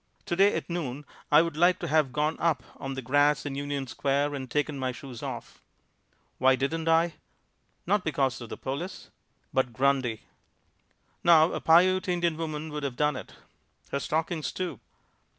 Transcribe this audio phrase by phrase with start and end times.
[0.25, 3.85] Today at noon I would like to have gone up on the grass in Union
[3.85, 5.61] Square and taken my shoes off.
[6.39, 7.17] Why didn't I?
[7.85, 9.11] Not because of the police
[9.53, 10.23] but Grundy.
[11.23, 13.35] Now a Piute Indian woman could have done it.
[13.91, 14.79] Her stockings too.